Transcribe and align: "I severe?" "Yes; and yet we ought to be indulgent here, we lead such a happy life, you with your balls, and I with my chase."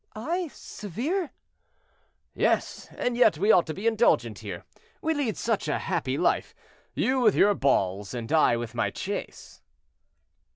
"I 0.15 0.47
severe?" 0.47 1.29
"Yes; 2.33 2.87
and 2.97 3.15
yet 3.15 3.37
we 3.37 3.51
ought 3.51 3.67
to 3.67 3.73
be 3.75 3.85
indulgent 3.85 4.39
here, 4.39 4.65
we 4.99 5.13
lead 5.13 5.37
such 5.37 5.67
a 5.67 5.77
happy 5.77 6.17
life, 6.17 6.55
you 6.95 7.19
with 7.19 7.35
your 7.35 7.53
balls, 7.53 8.15
and 8.15 8.31
I 8.33 8.57
with 8.57 8.73
my 8.73 8.89
chase." 8.89 9.61